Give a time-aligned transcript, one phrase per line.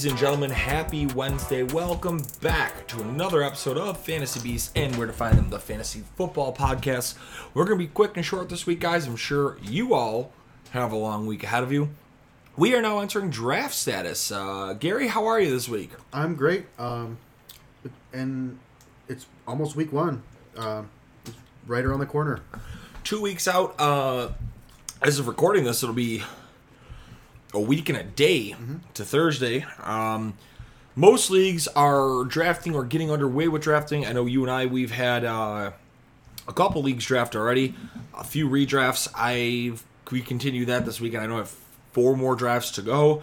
[0.00, 1.62] Ladies and gentlemen, happy Wednesday.
[1.62, 6.04] Welcome back to another episode of Fantasy Beasts and where to find them, the Fantasy
[6.16, 7.18] Football Podcast.
[7.52, 9.06] We're going to be quick and short this week, guys.
[9.06, 10.32] I'm sure you all
[10.70, 11.90] have a long week ahead of you.
[12.56, 14.32] We are now entering draft status.
[14.32, 15.90] Uh, Gary, how are you this week?
[16.14, 16.64] I'm great.
[16.78, 17.18] Um,
[18.14, 18.58] and
[19.06, 20.22] it's almost week one.
[20.56, 20.84] Uh,
[21.26, 22.40] it's right around the corner.
[23.04, 23.74] Two weeks out.
[23.78, 24.30] Uh,
[25.02, 26.22] as of recording this, it'll be
[27.52, 28.54] a week and a day
[28.94, 29.64] to Thursday.
[29.82, 30.34] Um,
[30.96, 34.06] most leagues are drafting or getting underway with drafting.
[34.06, 35.72] I know you and I, we've had uh,
[36.46, 37.74] a couple leagues draft already,
[38.16, 39.08] a few redrafts.
[39.14, 39.72] I
[40.10, 41.22] we continue that this weekend.
[41.22, 41.54] I know I have
[41.92, 43.22] four more drafts to go,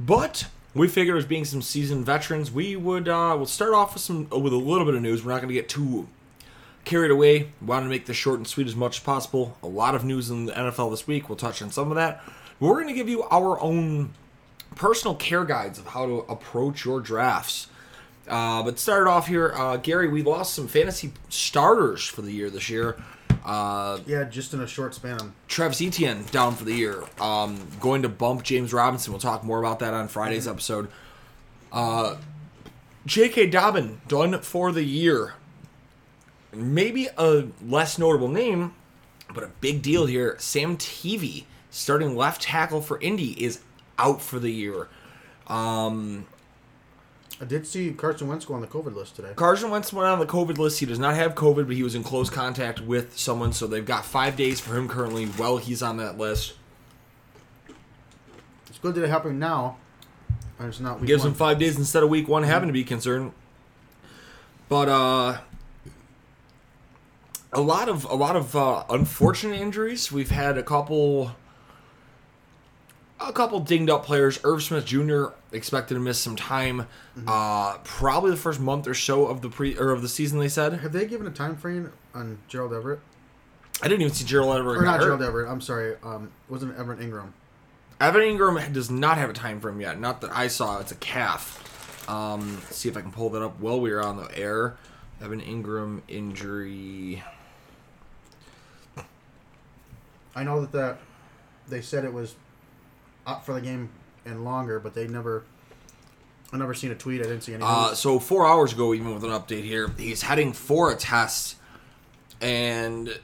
[0.00, 4.02] but we figured as being some seasoned veterans, we would uh, we'll start off with
[4.02, 5.24] some with a little bit of news.
[5.24, 6.08] We're not going to get too
[6.84, 7.50] carried away.
[7.60, 9.56] We Wanted to make this short and sweet as much as possible.
[9.62, 11.28] A lot of news in the NFL this week.
[11.28, 12.22] We'll touch on some of that.
[12.60, 14.14] We're going to give you our own
[14.74, 17.68] personal care guides of how to approach your drafts.
[18.28, 20.08] Uh, but started off here, uh, Gary.
[20.08, 22.96] We lost some fantasy starters for the year this year.
[23.44, 25.32] Uh, Yeah, just in a short span.
[25.46, 27.04] Travis Etienne down for the year.
[27.20, 29.12] Um, going to bump James Robinson.
[29.12, 30.88] We'll talk more about that on Friday's episode.
[31.70, 32.16] Uh,
[33.06, 33.46] J.K.
[33.46, 35.34] Dobbin done for the year.
[36.52, 38.74] Maybe a less notable name,
[39.32, 40.36] but a big deal here.
[40.40, 43.60] Sam Tevy, starting left tackle for Indy, is
[43.98, 44.88] out for the year.
[45.46, 46.26] Um,
[47.40, 49.32] I did see Carson Wentz go on the COVID list today.
[49.36, 50.80] Carson Wentz went on the COVID list.
[50.80, 53.84] He does not have COVID, but he was in close contact with someone, so they've
[53.84, 56.54] got five days for him currently while he's on that list.
[58.68, 59.76] It's good that it happened now.
[60.60, 61.32] It's not week gives one.
[61.32, 63.32] him five days instead of week one having to be concerned.
[64.68, 65.38] But uh,
[67.52, 70.10] a lot of a lot of uh, unfortunate injuries.
[70.10, 71.32] We've had a couple,
[73.18, 74.38] a couple dinged up players.
[74.44, 75.26] Irv Smith Jr.
[75.52, 76.86] expected to miss some time,
[77.26, 80.38] uh, probably the first month or so of the pre or of the season.
[80.38, 83.00] They said Have they given a time frame on Gerald Everett?
[83.82, 84.78] I didn't even see Gerald Everett.
[84.78, 85.00] Or not.
[85.00, 85.48] Gerald Everett.
[85.50, 85.96] I'm sorry.
[86.02, 87.34] Um, wasn't Everett Ingram.
[88.00, 89.98] Evan Engram does not have a time frame yet.
[89.98, 90.80] Not that I saw.
[90.80, 91.62] It's a calf.
[92.08, 94.76] Um, let's see if I can pull that up while we are on the air.
[95.22, 97.22] Evan Engram injury.
[100.34, 100.98] I know that that
[101.68, 102.34] they said it was
[103.26, 103.90] up for the game
[104.24, 105.44] and longer, but they never.
[106.52, 107.20] I never seen a tweet.
[107.20, 107.64] I didn't see any.
[107.64, 111.56] Uh, so four hours ago, even with an update here, he's heading for a test,
[112.40, 113.18] and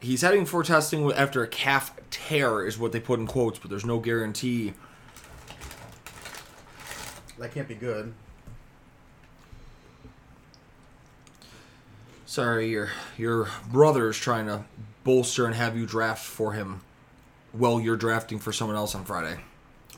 [0.00, 3.70] he's heading for testing after a calf tear, is what they put in quotes, but
[3.70, 4.74] there's no guarantee.
[7.38, 8.12] that can't be good.
[12.26, 14.64] Sorry, your your brother is trying to
[15.04, 16.82] bolster and have you draft for him
[17.52, 19.38] while you're drafting for someone else on Friday.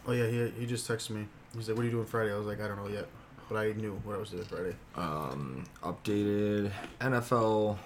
[0.07, 1.27] Oh yeah, he he just texted me.
[1.57, 3.07] He said, "What are you doing Friday?" I was like, "I don't know yet,"
[3.49, 4.75] but I knew what I was doing Friday.
[4.97, 7.79] Um, updated NFL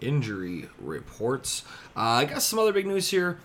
[0.00, 1.64] injury reports.
[1.96, 3.38] Uh, I got some other big news here.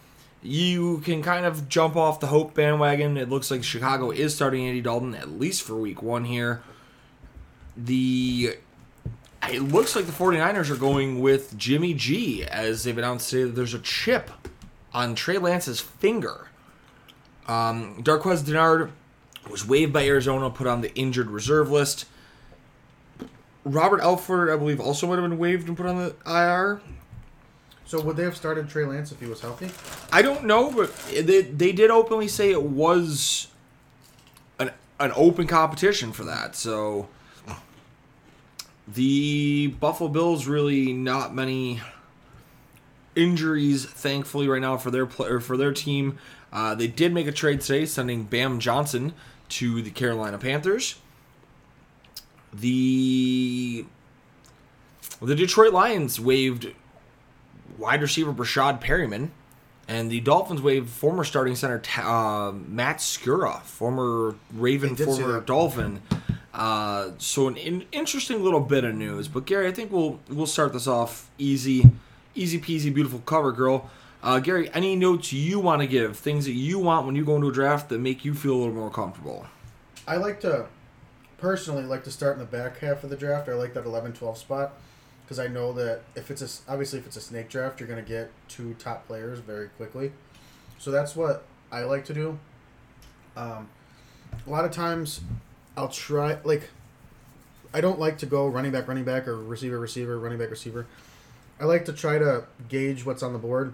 [0.44, 3.18] You can kind of jump off the hope bandwagon.
[3.18, 6.62] It looks like Chicago is starting Andy Dalton at least for week one here.
[7.78, 8.58] The
[9.50, 13.56] it looks like the 49ers are going with Jimmy G as they've announced today that
[13.56, 14.30] there's a chip
[14.94, 16.48] on Trey Lance's finger.
[17.48, 18.92] Um, Darqueze Dennard
[19.50, 22.06] was waived by Arizona, put on the injured reserve list.
[23.66, 26.82] Robert Alford, I believe, also might have been waived and put on the IR.
[27.86, 29.70] So would they have started Trey Lance if he was healthy?
[30.12, 33.48] I don't know, but they, they did openly say it was
[34.60, 36.56] an an open competition for that.
[36.56, 37.10] So
[38.88, 41.82] the Buffalo Bills really not many
[43.16, 46.18] injuries, thankfully, right now for their player for their team.
[46.52, 49.14] Uh, they did make a trade today, sending Bam Johnson
[49.50, 50.96] to the Carolina Panthers.
[52.54, 53.86] The
[55.22, 56.74] the Detroit Lions waived
[57.78, 59.30] wide receiver Breshad Perriman
[59.88, 65.22] And the Dolphins waived former starting center uh, Matt Skura, former Raven, I did see
[65.22, 65.42] former.
[65.42, 66.02] Dolphin.
[66.54, 69.28] Uh, so an in- interesting little bit of news.
[69.28, 71.90] But Gary, I think we'll we'll start this off easy,
[72.36, 73.90] easy peasy, beautiful cover girl.
[74.22, 76.18] Uh, Gary, any notes you want to give?
[76.18, 78.58] Things that you want when you go into a draft that make you feel a
[78.58, 79.46] little more comfortable?
[80.08, 80.68] I like to
[81.38, 83.50] personally like to start in the back half of the draft.
[83.50, 84.74] I like that 11-12 spot
[85.24, 88.04] because I know that if it's a obviously if it's a snake draft, you're going
[88.04, 90.14] to get two top players very quickly.
[90.80, 92.40] So that's what I like to do.
[93.36, 93.68] Um,
[94.46, 95.22] a lot of times,
[95.76, 96.70] I'll try like
[97.74, 100.86] I don't like to go running back, running back, or receiver, receiver, running back, receiver.
[101.60, 103.74] I like to try to gauge what's on the board,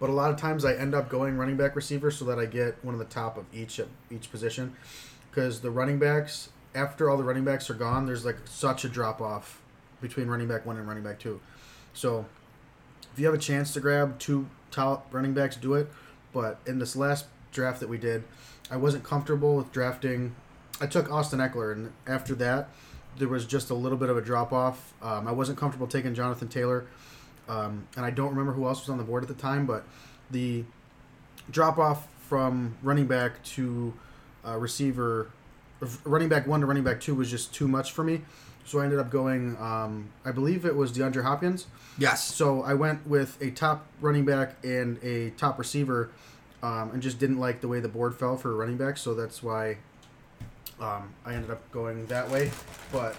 [0.00, 2.46] but a lot of times I end up going running back, receiver, so that I
[2.46, 4.74] get one of the top of each at each position.
[5.30, 8.88] Because the running backs, after all the running backs are gone, there's like such a
[8.88, 9.60] drop off
[10.00, 11.40] between running back one and running back two.
[11.92, 12.26] So
[13.12, 15.88] if you have a chance to grab two top running backs, do it.
[16.32, 18.24] But in this last draft that we did,
[18.70, 20.34] I wasn't comfortable with drafting.
[20.80, 22.68] I took Austin Ekeler, and after that,
[23.18, 24.94] there was just a little bit of a drop off.
[25.02, 26.86] Um, I wasn't comfortable taking Jonathan Taylor,
[27.48, 29.84] um, and I don't remember who else was on the board at the time, but
[30.30, 30.64] the
[31.50, 33.94] drop off from running back to
[34.46, 35.30] uh, receiver,
[36.04, 38.22] running back one to running back two was just too much for me.
[38.64, 41.66] So I ended up going, um, I believe it was DeAndre Hopkins.
[41.96, 42.22] Yes.
[42.22, 46.10] So I went with a top running back and a top receiver,
[46.62, 48.98] um, and just didn't like the way the board fell for running back.
[48.98, 49.78] So that's why
[50.80, 52.50] um, I ended up going that way.
[52.92, 53.16] But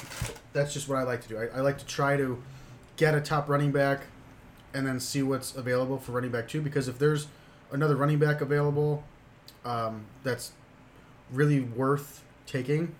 [0.54, 1.38] that's just what I like to do.
[1.38, 2.42] I, I like to try to
[2.98, 4.02] get a top running back,
[4.74, 6.62] and then see what's available for running back two.
[6.62, 7.28] Because if there's
[7.72, 9.04] another running back available,
[9.66, 10.52] um, that's
[11.32, 12.96] really worth taking,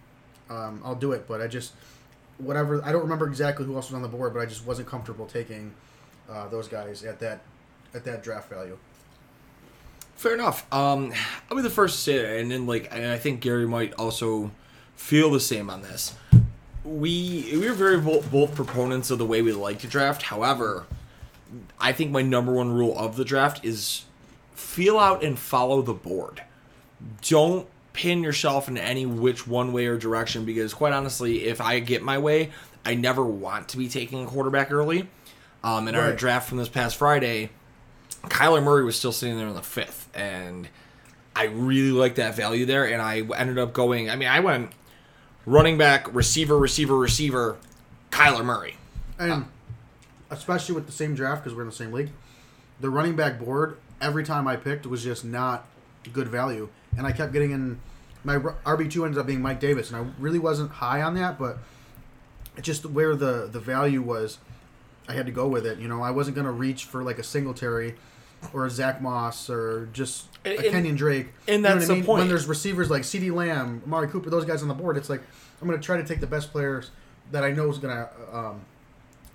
[0.50, 1.28] um, I'll do it.
[1.28, 1.74] But I just
[2.38, 4.88] whatever I don't remember exactly who else was on the board, but I just wasn't
[4.88, 5.74] comfortable taking
[6.30, 7.42] uh, those guys at that
[7.94, 8.78] at that draft value.
[10.20, 10.66] Fair enough.
[10.74, 11.14] Um,
[11.50, 13.94] I'll be the first to say it, and then like, and I think Gary might
[13.94, 14.52] also
[14.98, 16.14] feel the same on this.
[16.84, 20.24] We we're very both, both proponents of the way we like to draft.
[20.24, 20.88] However,
[21.80, 24.04] I think my number one rule of the draft is
[24.52, 26.44] feel out and follow the board.
[27.22, 31.80] Don't pin yourself in any which one way or direction because quite honestly, if I
[31.80, 32.52] get my way,
[32.86, 35.08] I never want to be taking a quarterback early.
[35.64, 37.52] Um, in our draft from this past Friday,
[38.24, 40.68] Kyler Murray was still sitting there in the fifth, and
[41.36, 42.86] I really like that value there.
[42.86, 44.10] And I ended up going.
[44.10, 44.72] I mean, I went
[45.46, 47.58] running back, receiver, receiver, receiver,
[48.12, 48.76] Kyler Murray.
[49.18, 49.46] And
[50.30, 52.10] especially with the same draft because we're in the same league,
[52.80, 55.66] the running back board every time I picked was just not
[56.14, 57.80] good value, and I kept getting in.
[58.24, 61.40] My RB two ended up being Mike Davis, and I really wasn't high on that,
[61.40, 61.60] but
[62.62, 64.40] just where the the value was.
[65.10, 65.80] I had to go with it.
[65.80, 67.96] You know, I wasn't going to reach for like a Singletary
[68.54, 71.28] or a Zach Moss or just a And- and- Kenyon Drake.
[71.48, 72.06] and You know that's I the mean?
[72.06, 72.20] point.
[72.20, 75.22] When there's receivers like CeeDee Lamb, Amari Cooper, those guys on the board, it's like
[75.62, 76.92] I'm going to try to take the best players
[77.32, 78.62] that I know is going to um,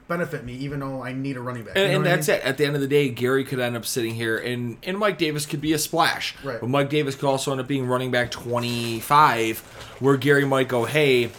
[0.09, 1.77] benefit me, even though I need a running back.
[1.77, 2.37] And, and what I that's mean?
[2.39, 2.45] it.
[2.45, 5.19] At the end of the day, Gary could end up sitting here, and, and Mike
[5.19, 6.35] Davis could be a splash.
[6.45, 6.61] Right.
[6.61, 9.59] But Mike Davis could also end up being running back 25,
[10.01, 11.31] where Gary might go, hey,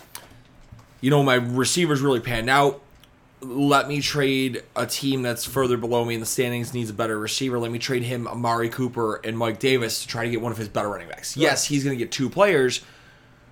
[1.01, 2.81] you know, my receivers really panned out.
[3.47, 7.19] Let me trade a team that's further below me in the standings needs a better
[7.19, 7.59] receiver.
[7.59, 10.57] Let me trade him Amari Cooper and Mike Davis to try to get one of
[10.57, 11.37] his better running backs.
[11.37, 12.81] Yes, he's going to get two players,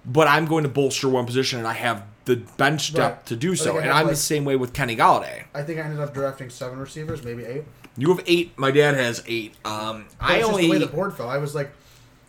[0.05, 3.25] but I'm going to bolster one position, and I have the bench depth Right.
[3.27, 3.77] to do so.
[3.77, 5.43] And I'm the same way with Kenny Golladay.
[5.53, 7.63] I think I ended up drafting seven receivers, maybe eight.
[7.97, 8.57] You have eight.
[8.57, 9.55] My dad has eight.
[9.65, 10.63] Um, I only.
[10.63, 11.29] the way the board fell.
[11.29, 11.71] I was like,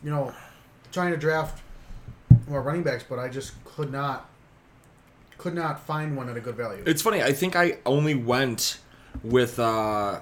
[0.03, 0.35] you know,
[0.93, 1.63] trying to draft
[2.49, 4.29] more running backs, but I just could not,
[5.39, 6.83] could not find one at a good value.
[6.87, 7.23] it's funny.
[7.23, 8.79] I think I only went
[9.23, 10.21] with uh,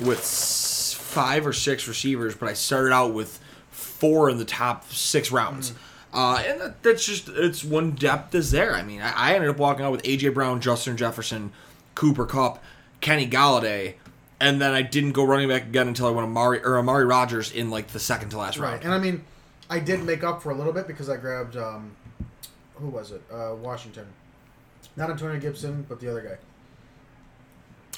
[0.00, 3.38] with five or six receivers, but I started out with
[3.70, 5.74] four in the top six rounds.
[6.12, 8.74] Uh, and that, that's just it's when depth is there.
[8.74, 11.52] I mean, I, I ended up walking out with AJ Brown, Justin Jefferson,
[11.94, 12.62] Cooper Kupp,
[13.00, 13.94] Kenny Golladay,
[14.40, 17.50] and then I didn't go running back again until I went Amari or Amari Rogers
[17.52, 18.72] in like the second to last round.
[18.74, 18.84] Right, round.
[18.84, 19.24] and I mean,
[19.70, 21.92] I did make up for a little bit because I grabbed um,
[22.74, 23.22] who was it?
[23.32, 24.06] Uh, Washington,
[24.96, 26.36] not Antonio Gibson, but the other guy.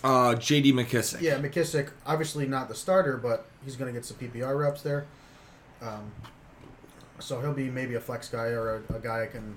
[0.02, 0.72] Uh, J.D.
[0.72, 1.22] McKissic.
[1.22, 5.06] Yeah, McKissick, obviously not the starter, but he's going to get some PPR reps there.
[5.80, 6.12] Um,
[7.18, 9.56] so he'll be maybe a flex guy or a, a guy I can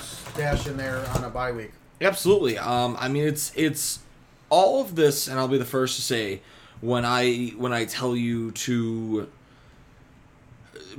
[0.00, 1.72] stash in there on a bye week.
[2.00, 2.58] Absolutely.
[2.58, 4.00] Um, I mean, it's it's
[4.48, 6.40] all of this, and I'll be the first to say
[6.80, 9.28] when I when I tell you to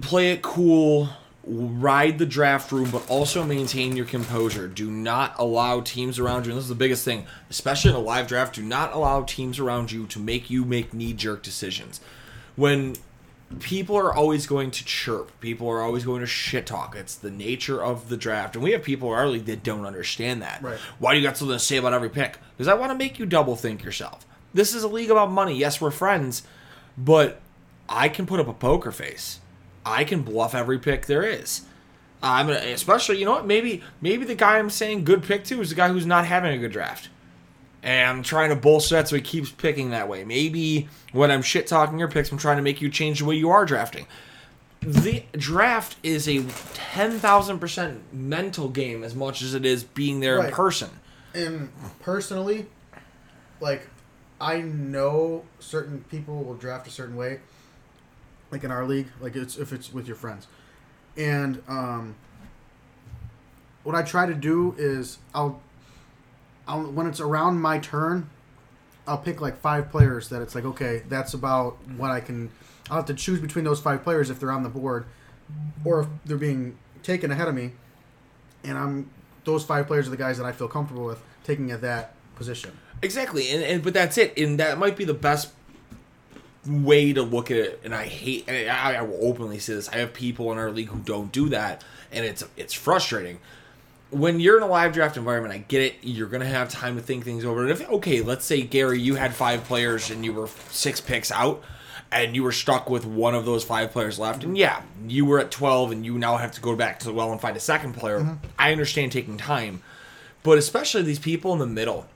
[0.02, 1.10] play it cool,
[1.44, 4.68] ride the draft room, but also maintain your composure.
[4.68, 6.52] Do not allow teams around you.
[6.52, 8.56] And this is the biggest thing, especially in a live draft.
[8.56, 12.00] Do not allow teams around you to make you make knee jerk decisions.
[12.56, 12.96] when
[13.60, 16.96] people are always going to chirp, people are always going to shit talk.
[16.96, 19.86] It's the nature of the draft, and we have people in our league that don't
[19.86, 20.62] understand that.
[20.62, 20.78] Right.
[21.00, 22.38] Why do you got something to say about every pick?
[22.56, 24.26] Because I want to make you double think yourself.
[24.54, 25.58] This is a league about money.
[25.58, 26.44] Yes, we're friends,
[26.98, 27.42] but
[27.90, 29.40] I can put up a poker face.
[29.86, 31.62] I can bluff every pick there is.
[32.24, 35.60] I'm gonna, especially you know what maybe maybe the guy I'm saying good pick to
[35.62, 37.10] is the guy who's not having a good draft,
[37.82, 40.24] and I'm trying to bolster that so he keeps picking that way.
[40.24, 43.36] Maybe when I'm shit talking your picks, I'm trying to make you change the way
[43.36, 44.06] you are drafting.
[44.82, 50.20] The draft is a ten thousand percent mental game as much as it is being
[50.20, 50.90] there in person.
[51.34, 51.72] And
[52.02, 52.68] personally,
[53.60, 53.88] like,
[54.40, 57.40] I know certain people will draft a certain way,
[58.52, 60.48] like in our league, like it's if it's with your friends,
[61.18, 62.16] and um,
[63.84, 65.62] what I try to do is I'll,
[66.68, 68.30] I'll when it's around my turn,
[69.08, 72.52] I'll pick like five players that it's like okay, that's about what I can.
[72.90, 75.06] I'll have to choose between those five players if they're on the board,
[75.86, 77.72] or if they're being taken ahead of me,
[78.64, 79.10] and I'm
[79.46, 82.78] those five players are the guys that I feel comfortable with taking at that position.
[83.02, 85.52] Exactly, and, and but that's it, and that might be the best
[86.66, 87.82] way to look at it.
[87.84, 90.72] And I hate, and I, I will openly say this: I have people in our
[90.72, 93.40] league who don't do that, and it's it's frustrating.
[94.10, 95.96] When you're in a live draft environment, I get it.
[96.02, 97.62] You're gonna have time to think things over.
[97.62, 101.32] And if okay, let's say Gary, you had five players and you were six picks
[101.32, 101.64] out,
[102.12, 105.40] and you were stuck with one of those five players left, and yeah, you were
[105.40, 107.62] at twelve, and you now have to go back to the well and find a
[107.62, 108.20] second player.
[108.20, 108.46] Mm-hmm.
[108.60, 109.82] I understand taking time,
[110.44, 112.08] but especially these people in the middle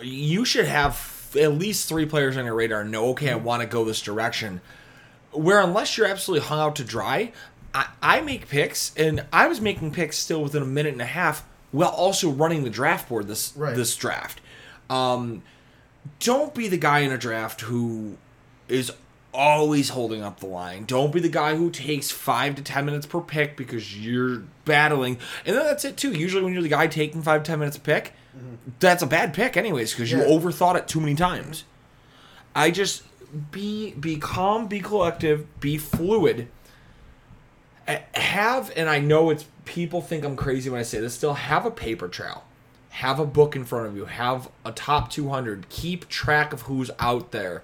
[0.00, 0.94] you should have
[1.36, 4.60] at least three players on your radar know okay i want to go this direction
[5.30, 7.32] where unless you're absolutely hung out to dry
[7.74, 11.06] I, I make picks and i was making picks still within a minute and a
[11.06, 13.74] half while also running the draft board this Right.
[13.74, 14.40] this draft
[14.90, 15.42] um,
[16.20, 18.16] don't be the guy in a draft who
[18.68, 18.92] is
[19.32, 20.84] always holding up the line.
[20.84, 25.16] Don't be the guy who takes five to ten minutes per pick because you're battling.
[25.46, 26.12] And then that's it too.
[26.12, 28.12] Usually when you're the guy taking five, ten minutes a pick,
[28.80, 31.64] that's a bad pick anyways, because you overthought it too many times.
[32.54, 33.02] I just
[33.50, 36.48] be be calm, be collective, be fluid.
[38.14, 41.14] Have and I know it's people think I'm crazy when I say this.
[41.14, 42.44] Still have a paper trail,
[42.90, 45.68] have a book in front of you, have a top 200.
[45.68, 47.62] Keep track of who's out there.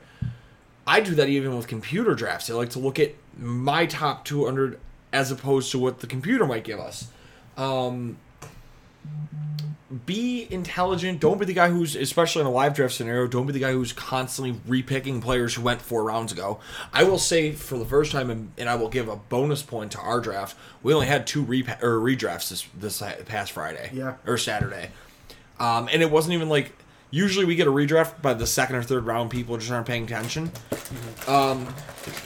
[0.86, 2.50] I do that even with computer drafts.
[2.50, 4.80] I like to look at my top 200
[5.12, 7.08] as opposed to what the computer might give us.
[7.56, 8.18] Um,
[10.06, 11.18] be intelligent.
[11.20, 13.72] Don't be the guy who's, especially in a live draft scenario, don't be the guy
[13.72, 16.60] who's constantly repicking players who went four rounds ago.
[16.92, 19.98] I will say for the first time, and, I will give a bonus point to
[19.98, 20.56] our draft.
[20.82, 24.14] We only had two repa- or redrafts this this past Friday, Yeah.
[24.26, 24.90] or Saturday,
[25.58, 26.72] um, and it wasn't even like
[27.10, 29.30] usually we get a redraft by the second or third round.
[29.30, 30.52] People just aren't paying attention.
[31.26, 31.66] Um,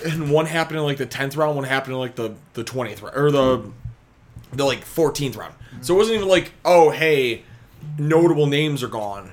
[0.04, 3.02] and one happened in like the tenth round, one happened in like the the twentieth
[3.02, 3.70] round or the
[4.52, 5.54] the like 14th round.
[5.80, 7.42] So it wasn't even like, oh, hey,
[7.98, 9.32] notable names are gone.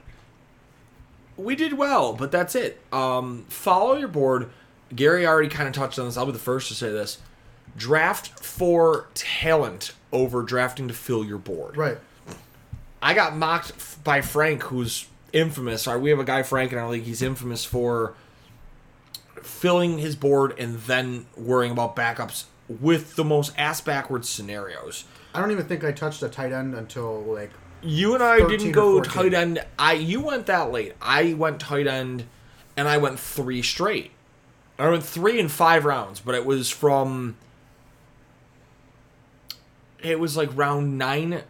[1.37, 2.81] We did well, but that's it.
[2.91, 4.49] Um, follow your board.
[4.93, 6.17] Gary already kind of touched on this.
[6.17, 7.19] I'll be the first to say this.
[7.77, 11.77] Draft for talent over drafting to fill your board.
[11.77, 11.97] Right.
[13.01, 15.87] I got mocked f- by Frank, who's infamous.
[15.87, 17.03] Right, we have a guy Frank in our league.
[17.03, 18.15] He's infamous for
[19.41, 25.05] filling his board and then worrying about backups with the most ass backwards scenarios.
[25.33, 28.71] I don't even think I touched a tight end until like You and I didn't
[28.71, 29.63] go tight end.
[29.77, 30.93] I you went that late.
[31.01, 32.25] I went tight end,
[32.75, 34.11] and I went three straight.
[34.77, 37.35] I went three in five rounds, but it was from.
[40.01, 41.43] It was like round nine,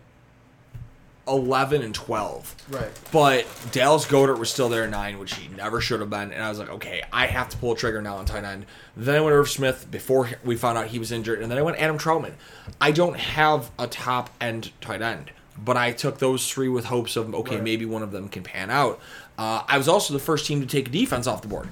[1.28, 2.56] 11, and twelve.
[2.70, 2.90] right.
[3.12, 6.32] But Dallas Goedert was still there at nine, which he never should have been.
[6.32, 8.66] And I was like, okay, I have to pull a trigger now on tight end.
[8.98, 11.42] Then I went Irv Smith before we found out he was injured.
[11.44, 12.34] And then I went Adam Trautman.
[12.82, 15.30] I don't have a top end tight end,
[15.64, 17.64] but I took those three with hopes of, okay, Right.
[17.64, 19.00] maybe one of them can pan out.
[19.38, 21.68] Uh, I was also the first team to take defense off the board,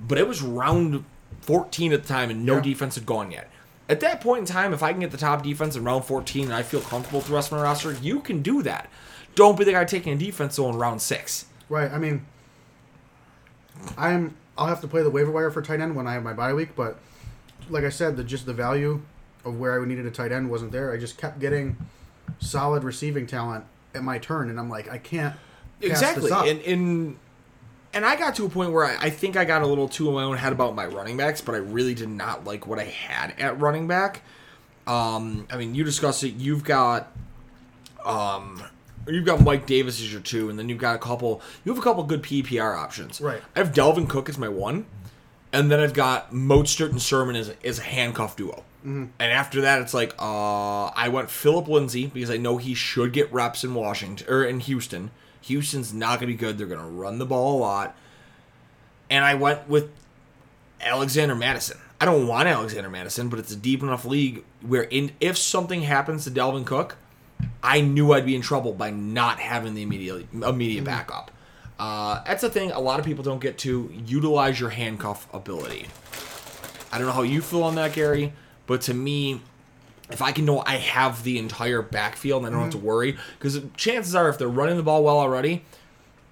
[0.00, 1.04] but it was round
[1.42, 2.60] 14 at the time and no Yeah.
[2.62, 3.50] defense had gone yet.
[3.88, 6.44] At that point in time, if I can get the top defense in round 14
[6.44, 8.88] and I feel comfortable with the rest of my roster, you can do that.
[9.34, 11.46] Don't be the guy taking a defense though in round six.
[11.68, 11.90] Right.
[11.90, 12.26] I mean,
[13.96, 14.34] I'm.
[14.56, 16.52] I'll have to play the waiver wire for tight end when I have my bye
[16.52, 16.98] week, but
[17.70, 19.00] like I said, the just the value
[19.44, 20.92] of where I needed a tight end wasn't there.
[20.92, 21.76] I just kept getting
[22.38, 23.64] solid receiving talent
[23.94, 25.34] at my turn, and I'm like, I can't.
[25.80, 26.30] pass exactly.
[26.32, 27.16] and, and
[27.94, 30.08] and i got to a point where I, I think i got a little too
[30.08, 32.78] in my own head about my running backs but i really did not like what
[32.78, 34.22] i had at running back.
[34.86, 36.34] Um i mean you discussed it.
[36.34, 37.12] You've got
[38.04, 38.62] um
[39.06, 41.78] you've got mike davis as your two and then you've got a couple you have
[41.78, 43.20] a couple good ppr options.
[43.20, 43.40] Right.
[43.54, 44.84] i have dalvin cook as my one
[45.52, 48.64] and then I've got Mostert and Sermon as a, as a handcuff duo.
[49.18, 53.12] And after that, it's like uh, I went Phillip Lindsay because I know he should
[53.12, 55.10] get reps in Washington or in Houston.
[55.42, 56.58] Houston's not going to be good.
[56.58, 57.96] They're going to run the ball a lot.
[59.10, 59.90] And I went with
[60.80, 61.78] Alexander Mattison.
[62.00, 65.82] I don't want Alexander Mattison, but it's a deep enough league where in, if something
[65.82, 66.96] happens to Dalvin Cook,
[67.62, 71.30] I knew I'd be in trouble by not having the immediate immediate backup.
[71.78, 75.86] Uh, that's the thing a lot of people don't get to utilize your handcuff ability.
[76.90, 78.32] I don't know how you feel on that, Gary,
[78.66, 79.40] but to me,
[80.10, 83.16] if I can know I have the entire backfield and I don't have to worry,
[83.38, 85.64] because chances are if they're running the ball well already,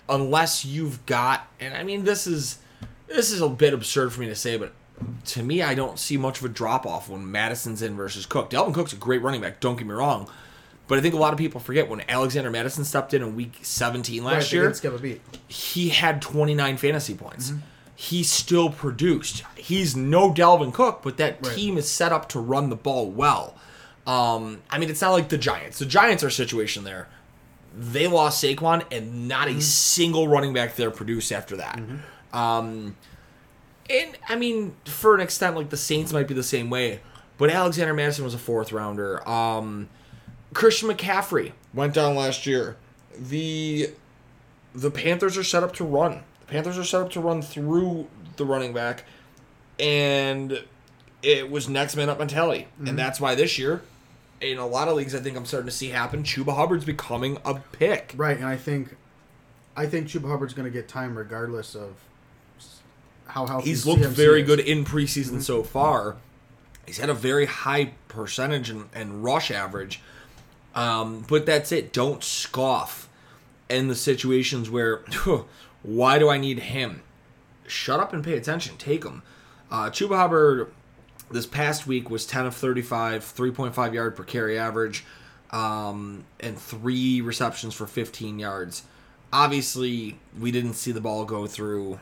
[0.09, 2.59] unless you've got, and I mean this is
[3.07, 4.73] this is a bit absurd for me to say, but
[5.27, 8.51] to me I don't see much of a drop off when Mattison's in versus Cook.
[8.51, 10.29] Dalvin Cook's a great running back, don't get me wrong,
[10.89, 13.59] but I think a lot of people forget when Alexander Mattison stepped in in week
[13.63, 15.21] 17 last Right, year skip a beat.
[15.49, 17.53] he had 29 fantasy points.
[17.95, 19.43] He still produced.
[19.57, 21.55] He's no Dalvin Cook, but that Right.
[21.57, 23.55] team is set up to run the ball well.
[24.07, 25.79] Um, I mean, it's not like the Giants.
[25.79, 27.09] The Giants are situation there.
[27.77, 31.81] They lost Saquon, and not a single running back there produced after that.
[32.33, 32.97] Um,
[33.91, 37.01] and I mean, for an extent, like the Saints might be the same way.
[37.39, 39.27] But Alexander Mattison was a fourth rounder.
[39.29, 39.89] Um,
[40.57, 42.79] Christian McCaffrey went down last year.
[43.19, 43.91] The
[44.75, 46.23] the Panthers are set up to run.
[46.41, 49.05] The Panthers are set up to run through the running back,
[49.79, 50.65] and
[51.23, 52.97] it was next man up mentality, and mm-hmm.
[52.97, 53.83] that's why this year,
[54.41, 56.23] in a lot of leagues, I think I'm starting to see happen.
[56.23, 58.15] Chuba Hubbard's becoming a pick.
[58.17, 58.97] Right, and I think,
[59.77, 61.97] I think Chuba Hubbard's going to get time regardless of
[63.27, 64.47] how healthy He's looked CMC very is.
[64.47, 65.41] good in preseason mm-hmm.
[65.41, 66.17] so far.
[66.87, 70.01] He's had a very high percentage and, and rush average.
[70.77, 71.93] Um, but that's it.
[71.93, 73.09] Don't scoff
[73.69, 75.03] in the situations where,
[75.83, 77.03] why do I need him?
[77.67, 78.77] Shut up and pay attention.
[78.77, 79.23] Take him.
[79.71, 80.71] Uh, Chuba Hubbard
[81.31, 85.05] this past week was 10 of 35, 3.5 yard per carry average,
[85.51, 88.85] um, and three receptions for 15 yards.
[89.33, 91.99] Obviously, we didn't see the ball go through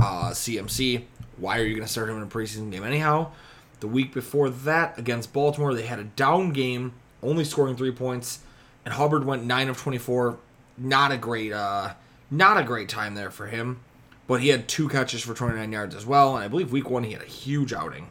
[0.00, 1.04] uh, CMC.
[1.36, 3.32] Why are you going to start him in a preseason game anyhow?
[3.80, 8.40] The week before that, against Baltimore, they had a down game, only scoring three points,
[8.84, 10.38] and Hubbard went nine of twenty-four.
[10.76, 11.94] Not a great, uh,
[12.30, 13.80] not a great time there for him,
[14.26, 16.36] but he had two catches for twenty-nine yards as well.
[16.36, 18.10] And I believe week one he had a huge outing.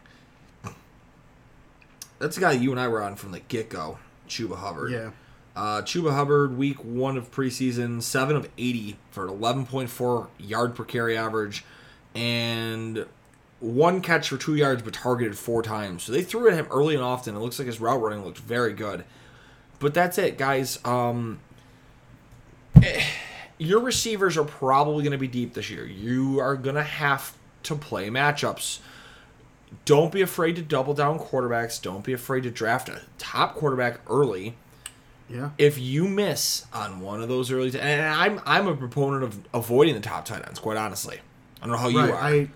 [2.19, 3.97] That's the guy you and I were on from the get-go,
[4.30, 4.91] Chuba Hubbard.
[4.91, 5.12] Yeah,
[5.56, 10.86] Uh, Chuba Hubbard, week one of preseason, 7 of 80 for an 11.4 yard per
[10.86, 11.65] carry average,
[12.15, 13.06] and
[13.63, 16.04] one catch for two yards, but targeted four times.
[16.04, 17.36] So they threw at him early and often.
[17.36, 19.04] It looks like his route running looked very good.
[19.80, 20.80] But that's it, guys.
[20.86, 21.39] Um,
[22.82, 23.04] eh,
[23.58, 25.86] your receivers are probably going to be deep this year.
[25.86, 28.80] You are going to have to play matchups
[29.86, 31.82] don't be afraid to double down quarterbacks.
[31.82, 34.56] Don't be afraid to draft a top quarterback early
[35.30, 35.52] yeah.
[35.58, 39.39] if you miss on one of those early, t- and I'm I'm a proponent of
[39.54, 40.60] avoiding the top tight ends.
[40.60, 41.19] Quite honestly,
[41.62, 42.12] I don't know how you right.
[42.12, 42.15] are.
[42.15, 42.49] I,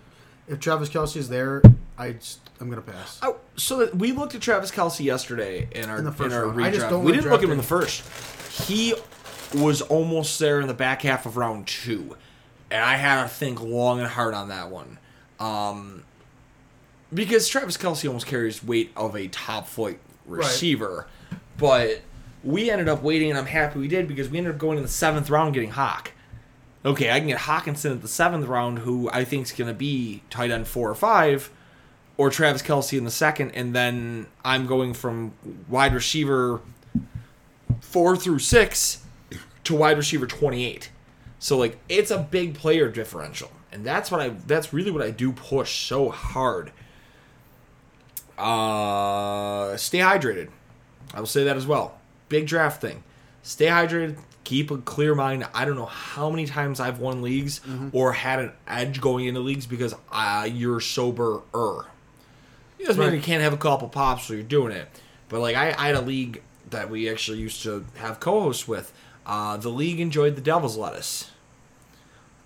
[0.47, 1.61] if Travis Kelce is there,
[1.97, 3.19] I just, I'm going to pass.
[3.21, 6.63] Oh, so we looked at Travis Kelce yesterday in our In the first our round.
[6.63, 6.89] I just redraft.
[6.89, 8.03] don't We didn't look at him in the first.
[8.67, 8.93] He
[9.55, 12.17] was almost there in the back half of round two,
[12.69, 14.97] and I had to think long and hard on that one,
[15.39, 16.03] um,
[17.13, 21.07] because Travis Kelce almost carries weight of a top flight receiver,
[21.57, 22.01] but
[22.43, 24.83] we ended up waiting, and I'm happy we did because we ended up going in
[24.83, 26.11] the seventh round getting Hawk.
[26.85, 29.73] Okay, I can get Hockenson at the seventh round, who I think is going to
[29.73, 31.49] be tight end four or five,
[32.17, 35.33] or Travis Kelce in the second, and then I'm going from
[35.67, 36.61] wide receiver
[37.81, 39.03] four through six
[39.63, 40.89] to wide receiver 28.
[41.39, 45.11] So like it's a big player differential, and that's what I that's really what I
[45.11, 46.71] do push so hard.
[48.37, 50.49] Uh, stay hydrated.
[51.13, 51.99] I will say that as well.
[52.29, 53.03] Big draft thing.
[53.47, 54.17] Stay hydrated.
[54.43, 55.47] Keep a clear mind.
[55.53, 57.61] I don't know how many times I've won leagues
[57.93, 61.41] or had an edge going into leagues because uh, you're sober.
[61.55, 61.85] Er,
[62.77, 64.89] it doesn't mean you can't have a couple pops so you're doing it.
[65.29, 68.91] But like I, I had a league that we actually used to have co-hosts with.
[69.25, 71.31] Uh, the league enjoyed the devil's lettuce.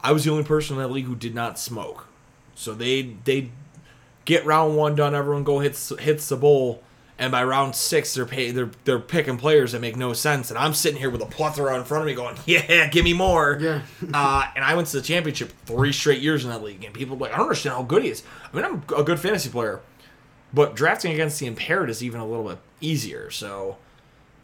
[0.01, 2.05] I was the only person in that league who did not smoke.
[2.53, 3.49] So they they
[4.25, 6.83] get round one done, everyone go hits hits the bowl,
[7.21, 10.57] and by round six they're pay, they're they're picking players that make no sense, and
[10.57, 13.59] I'm sitting here with a plethora in front of me going, yeah, give me more.
[13.61, 13.83] Yeah.
[14.13, 17.15] uh, and I went to the championship three straight years in that league, and people
[17.15, 18.23] were like, I don't understand how good he is.
[18.51, 19.81] I mean, I'm a good fantasy player,
[20.51, 23.29] but drafting against the impaired is even a little bit easier.
[23.29, 23.77] So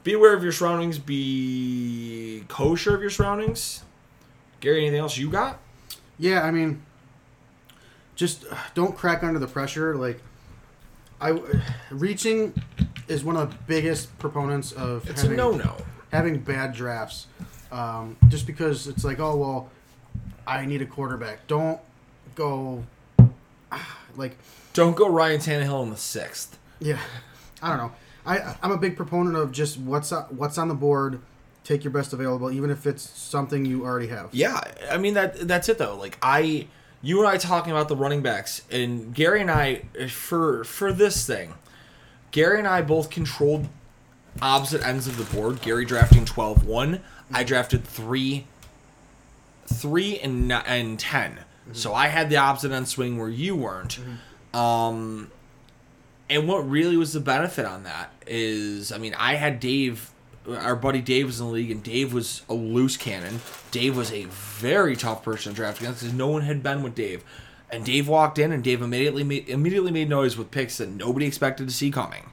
[0.04, 1.00] be aware of your surroundings.
[1.00, 3.84] Be kosher of your surroundings.
[4.60, 5.60] Gary, anything else you got?
[6.20, 6.84] Yeah, I mean,
[8.16, 9.96] just uh, don't crack under the pressure.
[9.96, 10.22] Like
[11.22, 11.40] I
[11.90, 12.54] reaching
[13.08, 15.76] is one of the biggest proponents of It's a no-no.
[16.12, 17.28] having bad drafts.
[17.72, 19.70] Um, just because it's like, oh well,
[20.46, 21.48] I need a quarterback.
[21.48, 21.80] Don't
[22.36, 22.84] go
[24.16, 24.38] like
[24.74, 26.58] Don't go Ryan Tannehill in the sixth.
[26.80, 27.00] yeah.
[27.62, 27.92] I don't know.
[28.26, 31.22] I I'm a big proponent of just what's on, what's on the board.
[31.64, 34.30] Take your best available, even if it's something you already have.
[34.32, 35.98] Yeah, I mean that that's it though.
[35.98, 36.68] Like I,
[37.02, 41.26] you and I talking about the running backs, and Gary and I for for this
[41.26, 41.54] thing,
[42.32, 43.68] Gary and I both controlled
[44.42, 45.62] opposite ends of the board.
[45.62, 47.00] Gary drafting 12-1.
[47.34, 48.46] I drafted three,
[49.66, 51.40] three and and 10
[51.74, 54.00] So I had the opposite end swing where you weren't.
[54.54, 55.32] Um,
[56.30, 60.12] and what really was the benefit on that is, I mean, I had Dave,
[60.50, 63.42] our buddy Dave was in the league, and Dave was a loose cannon.
[63.72, 66.96] Dave was a very tough person to draft against because no one had been with
[66.96, 67.24] Dave.
[67.70, 71.26] And Dave walked in, and Dave immediately made immediately made noise with picks that nobody
[71.26, 72.30] expected to see coming.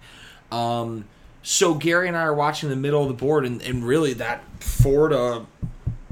[0.53, 1.07] Um,
[1.43, 4.43] so Gary and I are watching the middle of the board, and, and really that
[4.63, 5.47] four to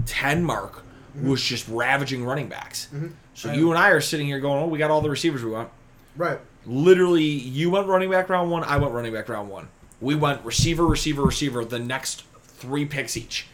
[0.06, 0.82] ten mark
[1.22, 2.88] was just ravaging running backs.
[3.34, 5.50] So you and I are sitting here going, "Oh, we got all the receivers we
[5.52, 5.68] want."
[6.16, 6.38] Right.
[6.66, 9.68] literally you went running back round one, I went running back round one.
[10.02, 13.46] We went receiver, receiver, receiver, the next three picks each.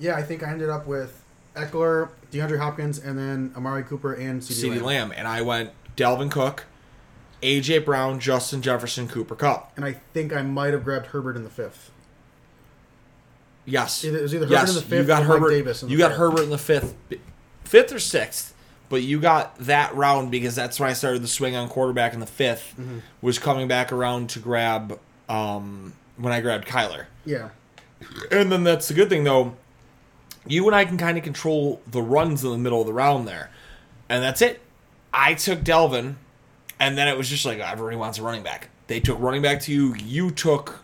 [0.00, 1.22] Yeah, I think I ended up with
[1.54, 4.84] Ekeler, DeAndre Hopkins, and then Amari Cooper and CeeDee, Lamb.
[4.84, 5.12] Lamb.
[5.14, 6.64] And I went Dalvin Cook,
[7.42, 9.70] AJ Brown, Justin Jefferson, Cooper Kupp.
[9.76, 11.90] And I think I might have grabbed Herbert in the fifth.
[13.64, 14.02] Yes.
[14.02, 15.50] It was either Herbert yes, in the you fifth got or Mike Herbert.
[15.50, 16.18] Davis in the you got fifth.
[16.18, 16.94] Herbert in the fifth,
[17.64, 18.54] fifth or sixth.
[18.88, 22.20] But you got that round because that's when I started the swing on quarterback in
[22.20, 22.98] the 5th Mm-hmm.
[23.22, 27.06] Was coming back around to grab um, when I grabbed Kyler.
[27.24, 27.50] Yeah.
[28.30, 29.54] And then that's the good thing though.
[30.46, 33.28] You and I can kind of control the runs in the middle of the round
[33.28, 33.50] there.
[34.08, 34.60] And that's it.
[35.14, 36.16] I took Dalvin,
[36.80, 38.68] and then it was just like everybody wants a running back.
[38.88, 39.94] They took running back to you.
[39.94, 40.82] You took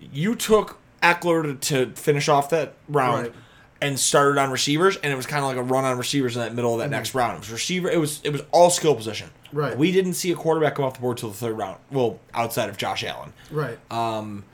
[0.00, 3.34] you took Ekeler to, to finish off that round Right.
[3.80, 6.42] And started on receivers, and it was kind of like a run on receivers in
[6.42, 6.92] that middle of that mm-hmm.
[6.92, 7.36] next round.
[7.36, 7.88] It was receiver.
[7.88, 9.30] It was it was all skill position.
[9.52, 9.76] Right.
[9.76, 11.78] We didn't see a quarterback come off the board till the third round.
[11.90, 13.78] Well, outside of Josh Allen Right.
[13.90, 14.44] Um.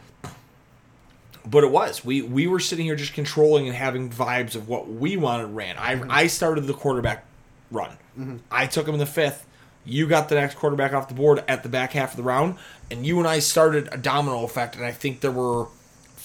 [1.47, 4.89] But it was we we were sitting here just controlling and having vibes of what
[4.89, 5.77] we wanted ran.
[5.79, 6.11] I mm-hmm.
[6.11, 7.25] I started the quarterback
[7.71, 7.91] run.
[8.19, 8.37] Mm-hmm.
[8.51, 9.47] I took him in the fifth.
[9.87, 12.57] You got the next quarterback off the board at the back half of the round,
[12.91, 14.77] and you and I started a domino effect.
[14.77, 15.67] And I think there were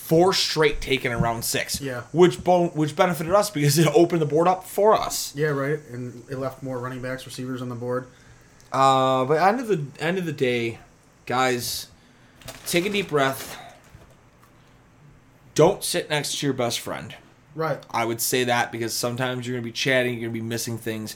[0.09, 1.79] four straight taken in round six.
[1.79, 2.01] Yeah.
[2.11, 5.33] which bon- which benefited us because it opened the board up for us.
[5.35, 5.79] yeah, right.
[5.91, 8.07] And it left more running backs, receivers on the board.
[8.73, 10.79] Uh, but end of the end of the day,
[11.27, 11.87] guys,
[12.65, 13.55] take a deep breath.
[15.55, 17.15] Don't sit next to your best friend.
[17.55, 17.79] Right.
[17.91, 20.45] I would say that because sometimes you're going to be chatting, you're going to be
[20.45, 21.15] missing things.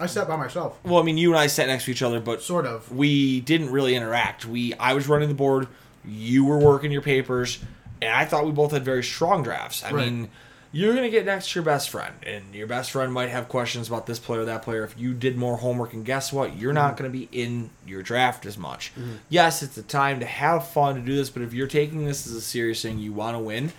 [0.00, 0.78] I sat by myself.
[0.84, 2.90] Well, I mean, you and I sat next to each other, but Sort of.
[2.92, 4.44] we didn't really interact.
[4.46, 5.68] We I was running the board,
[6.04, 7.58] you were working your papers,
[8.00, 9.82] and I thought we both had very strong drafts.
[9.84, 10.10] I Right.
[10.12, 10.30] mean,
[10.70, 13.48] you're going to get next to your best friend, and your best friend might have
[13.48, 14.84] questions about this player, or that player.
[14.84, 16.56] If you did more homework, and guess what?
[16.58, 17.02] You're not Mm-hmm.
[17.02, 18.92] going to be in your draft as much.
[19.30, 22.26] Yes, it's a time to have fun to do this, but if you're taking this
[22.26, 23.72] as a serious thing, you want to win,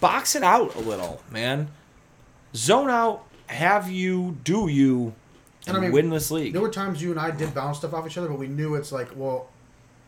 [0.00, 1.68] box it out a little, man.
[2.54, 5.14] Zone out, have you, do you,
[5.66, 6.52] and, And I mean, win this league.
[6.52, 8.74] There were times you and I did bounce stuff off each other, but we knew
[8.74, 9.48] it's like, well,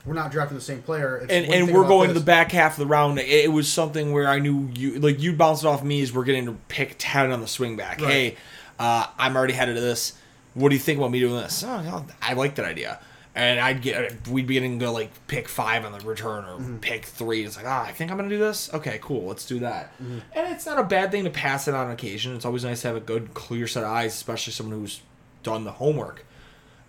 [0.06, 1.18] we're not drafting the same player.
[1.18, 3.18] It's and and we're going to the back half of the round.
[3.18, 6.12] It, it was something where I knew you like you bounced it off me as
[6.12, 8.00] we're getting to pick ten on the swing back.
[8.00, 8.10] Right.
[8.10, 8.36] Hey,
[8.78, 10.14] uh, I'm already headed to this.
[10.54, 11.62] What do you think about me doing this?
[11.64, 12.98] Oh, I like that idea.
[13.32, 16.78] And I'd get we'd be getting to like pick five on the return or Mm-hmm.
[16.78, 17.44] pick three.
[17.44, 18.72] It's like ah, I think I'm gonna do this.
[18.74, 19.26] Okay, cool.
[19.26, 19.92] Let's do that.
[20.02, 20.18] Mm-hmm.
[20.32, 22.34] And it's not a bad thing to pass it on occasion.
[22.34, 25.00] It's always nice to have a good, clear set of eyes, especially someone who's
[25.44, 26.24] done the homework.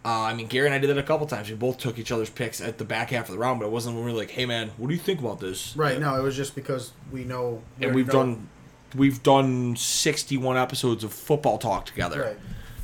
[0.04, 1.48] Uh, I mean, Gary and I did that a couple times.
[1.48, 3.72] We both took each other's picks at the back half of the round, but it
[3.72, 6.00] wasn't when we were like, "Hey, man, what do you think about this?" Right.
[6.00, 7.62] No, it was just because we know.
[7.80, 8.50] And we've done,
[8.96, 12.22] we've done sixty-one episodes of football talk together.
[12.22, 12.38] Right.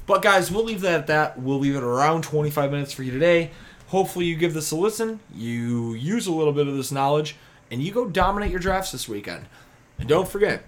[0.05, 1.39] But guys, we'll leave that at that.
[1.39, 3.49] We'll leave it around twenty-five minutes for you today.
[3.87, 5.19] Hopefully, you give this a listen.
[5.33, 7.35] You use a little bit of this knowledge,
[7.71, 9.47] and you go dominate your drafts this weekend.
[9.97, 10.63] And don't forget,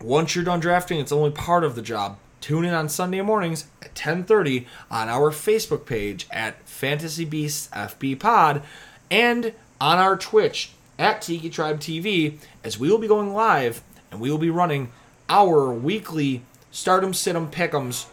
[0.00, 2.18] once you're done drafting, it's only part of the job.
[2.42, 8.16] Tune in on Sunday mornings at 10:30 on our Facebook page at Fantasy Beasts FB
[8.20, 8.62] Pod
[9.10, 14.20] and on our Twitch at Tiki Tribe TV as we will be going live and
[14.20, 14.90] we will be running
[15.30, 18.06] our weekly Stardom Situm Pick'ems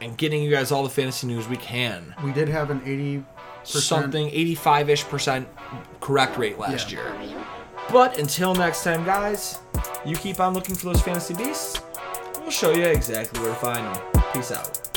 [0.00, 2.14] and getting you guys all the fantasy news we can.
[2.22, 3.24] We did have an eighty
[3.62, 3.82] percent.
[3.84, 5.48] Something 85-ish percent
[6.00, 6.98] correct rate last Yeah.
[7.18, 7.44] year.
[7.90, 9.58] But until next time, guys,
[10.04, 11.80] you keep on looking for those fantasy beasts.
[12.44, 14.22] We'll show you exactly where to find them.
[14.34, 14.93] Peace out.